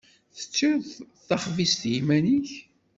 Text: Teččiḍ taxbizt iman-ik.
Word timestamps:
Teččiḍ 0.37 0.83
taxbizt 1.27 1.81
iman-ik. 1.97 2.49